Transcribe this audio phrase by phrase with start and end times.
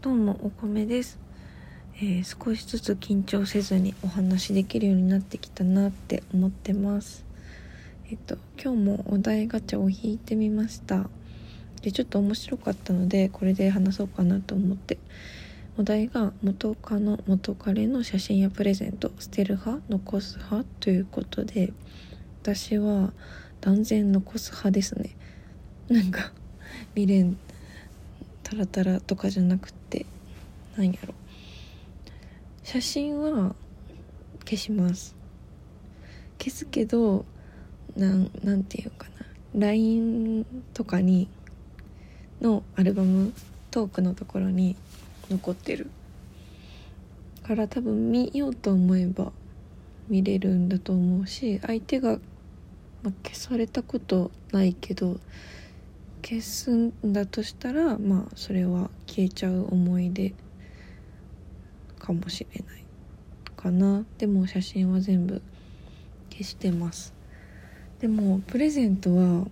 [0.00, 1.18] どうもお米です、
[1.96, 7.24] えー、少しずつ緊張せずにお話できるようになってきたなって思ってます。
[8.08, 11.10] えっと今日もお題ガチャを引いてみました。
[11.82, 14.98] でちょっと面白かったのでこれで話そうかなと思って。
[15.76, 21.72] お題が元カノ元彼の写真やプレゼント捨てる派残す派ということで
[22.42, 23.12] 私は
[23.60, 25.16] 断然残す派ですね。
[25.88, 26.30] なんか
[26.94, 27.36] 未練
[28.48, 30.06] タラタラとかじゃなくて
[30.76, 31.12] 何やろ。
[32.62, 33.54] 写真は
[34.44, 35.14] 消します。
[36.38, 37.26] 消すけど
[37.94, 39.06] なんなんていうか
[39.54, 39.66] な。
[39.66, 41.28] LINE とかに
[42.40, 43.34] のアルバム
[43.70, 44.76] トークのところに
[45.30, 45.90] 残ってる。
[47.42, 49.30] から多分見ようと思えば
[50.08, 52.18] 見れるんだと思うし相手が、
[53.02, 55.18] ま、消されたことないけど
[56.28, 60.34] 消すんだとしたらまあそれは消えちゃう思い出
[61.98, 62.84] かもしれない
[63.56, 64.04] かな。
[64.18, 65.40] でも写真は全部
[66.28, 67.14] 消してます。
[68.00, 69.46] でもプレゼントは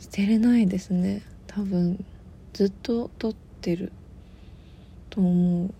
[0.00, 1.20] 捨てれないですね。
[1.48, 2.02] 多分
[2.54, 3.92] ずっと撮ってる
[5.10, 5.74] と思う。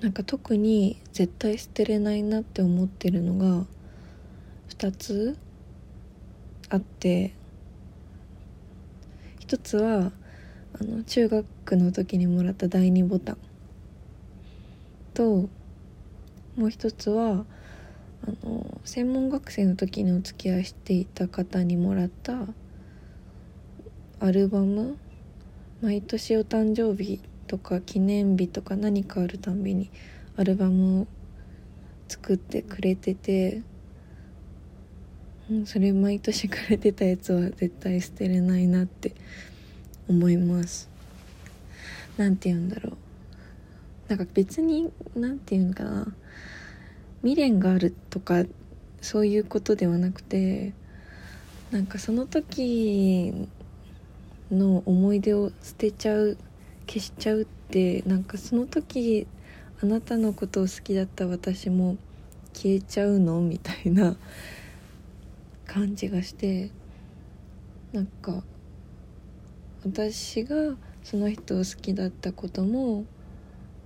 [0.00, 3.66] なんか特に絶対捨てれないなって思ってるのが
[4.68, 5.36] 2つ
[6.68, 7.32] あって
[9.50, 10.12] 一つは
[10.80, 13.38] あの中学の時にもらった第2ボタン。
[15.12, 15.48] と
[16.54, 17.44] もう一つは
[18.22, 22.46] あの専門学生の時にお付き合いしていた方にもらった
[24.20, 24.96] アルバム。
[25.82, 29.90] 毎年お誕生日とか記念日とか何かあるたんびに
[30.36, 31.06] アルバムを
[32.06, 33.62] 作ってくれてて、
[35.50, 39.14] うん、それ毎年くれてたやつは絶対捨てれないなって
[40.08, 40.88] 思います。
[42.16, 42.96] 何て言うんだろう。
[44.08, 46.06] なんか別に何て言うのかな。
[47.22, 48.44] 未練があるとか
[49.00, 50.72] そういうことではなくて
[51.70, 53.48] なんかその時
[54.50, 56.38] の思い出を捨てちゃう
[56.86, 59.26] 消しちゃうってなんかその時
[59.82, 61.96] あなたのことを好きだった私も
[62.54, 63.40] 消えちゃうの？
[63.40, 64.16] みたいな
[65.70, 66.68] 感じがして
[67.92, 68.42] なんか
[69.84, 73.04] 私がその人を好きだったことも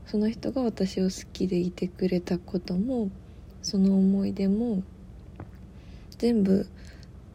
[0.07, 3.11] その人が私を好きでいてくれたことも
[3.61, 4.83] その思い出も
[6.17, 6.67] 全部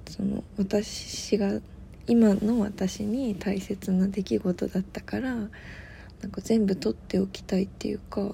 [0.07, 1.59] その私が
[2.07, 5.49] 今の私に大切な出来事だったからなん
[6.31, 8.33] か全部取っておきたいっていうか、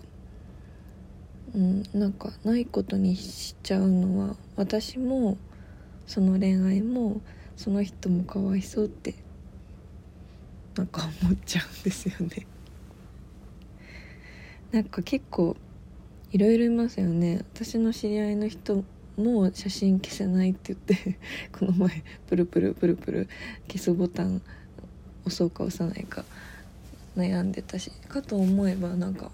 [1.54, 5.38] うん、なんかないことにしちゃうのは私も
[6.08, 7.22] その恋愛も
[7.56, 9.16] その人もかわいそうって
[10.76, 12.46] なんか思っちゃうんですよね。
[14.72, 15.56] なんか結構
[16.32, 17.46] いろいろいますよね。
[17.54, 18.84] 私の知り合いの人
[19.18, 21.18] も写真消せないって言って
[21.58, 23.30] この前プルプルプルプル
[23.68, 24.42] 消すボタン
[25.26, 26.26] 押そうか押さないか
[27.16, 29.32] 悩んでたしかと思えばなんか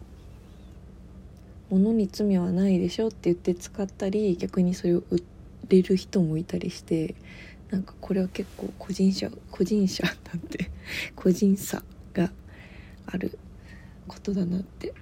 [1.71, 5.23] 物に罪はないでしょって言って使ったり逆にそれを売
[5.71, 7.15] れる人もいたりして
[7.69, 10.69] なんかこれは結構個人差個人差なんて
[11.15, 11.83] 個人差
[12.13, 12.31] が
[13.05, 13.37] ある
[14.07, 14.93] ことだなって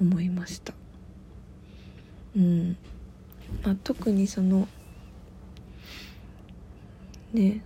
[0.00, 0.74] 思いました。
[2.36, 2.76] うん。
[3.62, 4.68] まあ特にその
[7.32, 7.62] ね。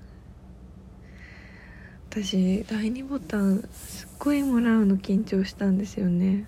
[2.10, 6.47] 私第2ボタンすっごいもらうの緊張したんですよね。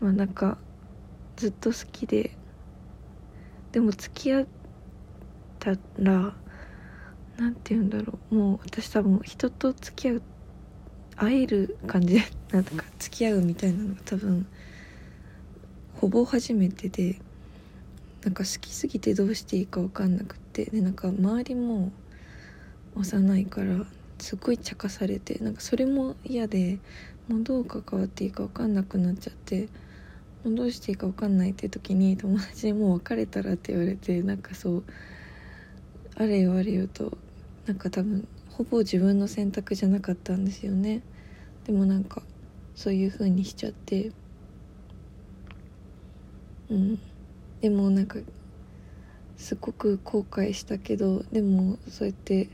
[0.00, 0.58] まあなんか
[1.40, 2.36] ずっと好きで。
[3.72, 4.46] でも付き合っ
[5.58, 6.34] たら
[7.38, 8.34] 何て言うんだろう。
[8.34, 10.22] もう私多分人と付き合う
[11.16, 12.20] 会える感じ
[12.52, 14.46] なんとか付き合うみたいなのが多分
[15.94, 17.18] ほぼ初めてで
[18.22, 20.66] なんか好きすぎてどうしていいか分かんなくって。
[20.66, 21.90] でなんか周りも
[22.96, 23.86] 幼いから
[24.18, 26.80] すごい茶化されてなんかそれも嫌で
[27.28, 29.70] もうどう関わっていいか分かんなくなっちゃって。
[30.44, 34.84] どうしていいか分かんないっていう時に友達にもう別れたらって言われてなんかそう
[36.16, 37.18] あれよあれよと
[37.66, 41.02] なんか多分ほぼ自分の選択じゃなかったんですよね。
[41.64, 42.22] でもなんか
[42.74, 44.12] そういう風にしちゃって。
[46.70, 46.98] うん。
[47.60, 48.18] でもなんか
[49.36, 52.48] すごく後悔したけどでもそうやって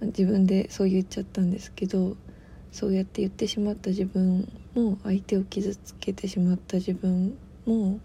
[0.00, 2.16] 自分でそう言っちゃったんですけど
[2.72, 7.36] そうやって言ってしまった自分も相手を傷つけてしまった自分
[7.66, 8.00] も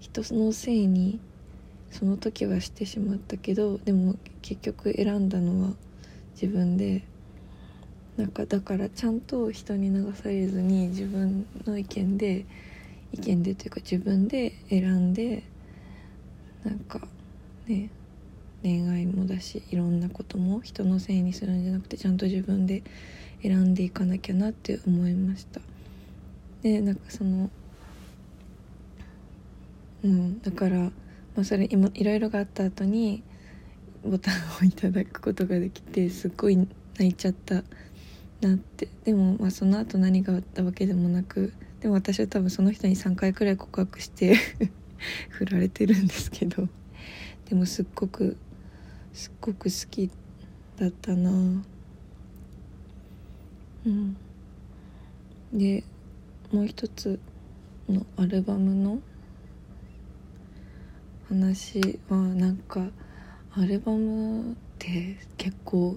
[0.00, 1.20] 人のせいに
[1.90, 5.74] その時はしてしまったけどでも結局選んだのは
[6.34, 7.02] 自分で。
[8.16, 12.44] なんかだからちゃんと人に流されずに自分の意見で
[13.12, 15.42] 意見でというか自分で選んで
[16.62, 17.00] なんか
[17.66, 17.88] ね
[18.62, 22.82] 恋愛もだしいろんなことも人のせいにするんじゃなくてちゃんと自分で
[23.42, 25.62] 選んでいかなきゃなって思いました。
[26.62, 27.50] でなんかその
[30.02, 30.90] うんだから、ま
[31.38, 33.22] あ、それ今いろいろがあった後に
[34.04, 37.62] ボタンをいただくことができてすっごい泣いちゃった
[38.40, 38.88] なって。
[39.04, 44.36] でもまあその後何があったわけでもなくでも私は多分その人に3回くらい告白して
[45.28, 46.68] 振られてるんですけど。
[47.48, 48.36] でもすっごく
[49.12, 50.08] すっごく好き
[50.78, 51.30] だったな。
[53.86, 54.16] うん。
[55.52, 55.82] で
[56.52, 57.20] もう一つ
[57.88, 59.00] のアルバムの
[61.28, 62.88] 話はなんか
[63.52, 65.96] アルバムって結構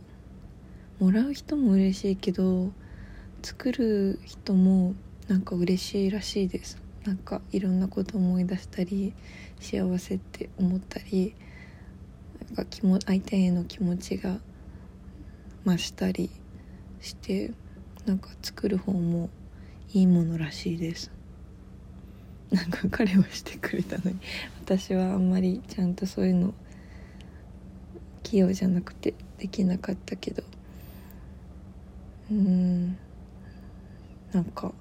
[1.00, 2.72] もらう人も嬉しいけど
[3.42, 4.94] 作る人も
[5.28, 6.80] なんか嬉しいらしいです。
[7.04, 9.12] なんかいろんなこと思い出したり
[9.60, 11.34] 幸せって思ったり
[12.46, 14.38] なんか気も相手への気持ちが
[15.66, 16.30] 増したり
[17.02, 17.52] して
[18.06, 19.32] なんか作る方も
[19.94, 21.12] いいものらしいです。
[22.51, 24.18] なんか彼はしてくれたのに。
[24.63, 26.54] 私はあんまりちゃんとそういうの
[28.24, 30.44] 器用じゃなくてできなかったけど。
[32.31, 32.98] うん。
[34.31, 34.74] なんか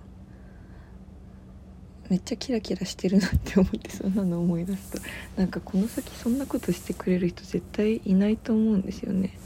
[2.09, 4.99] めっちゃキラキラしてるなって思ってそんなの思い出すと
[5.37, 9.39] なんかこの先そんなことしてくれる人絶対いないと思うんですよね。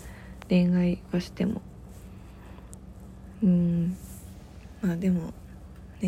[0.48, 1.60] 恋愛はしても。
[3.42, 3.96] うん。
[4.80, 5.32] まあでも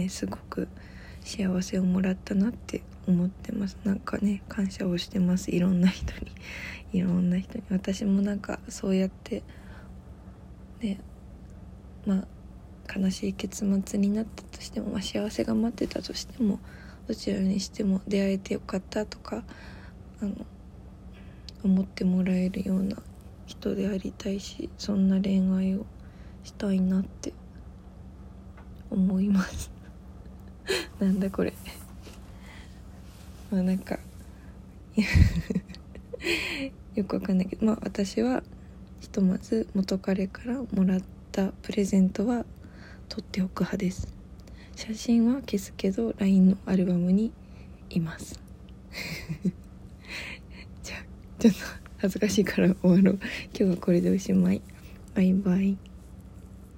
[0.03, 0.69] ねすごく
[1.25, 3.77] 幸せをもらったなって思ってます。
[3.85, 5.50] なんかね感謝をしてます。
[5.50, 6.33] いろんな人に。
[6.93, 7.65] いろんな人に。
[7.71, 9.43] 私もなんかそうやって
[10.81, 10.99] ね
[12.06, 12.27] ま
[12.87, 16.59] あ悲しい結末になったとしても、まあ、幸せが待ってたとしても
[17.06, 19.45] どちらにしても出会えてよかったとか
[20.23, 20.33] あの
[21.65, 22.97] 思ってもらえるような
[23.47, 25.85] 人でありたいしそんな恋愛を
[26.45, 27.35] したいなって
[28.91, 29.77] 思います。
[31.00, 31.53] なんだこれ。
[33.50, 33.99] まあなんか
[36.94, 38.43] よくわかんないけどまあ私は
[39.00, 42.44] ひとまず元彼からもらったプレゼントは
[43.09, 44.09] 取っておく派です。
[44.76, 47.32] 写真は消すけど LINE のアルバムに
[47.91, 48.41] います。
[50.82, 51.03] じゃあ
[51.38, 51.61] ちょっと
[51.99, 53.19] 恥ずかしいから終わろう。
[53.59, 54.62] 今日はこれでおしまい。
[55.14, 55.88] バイバイ。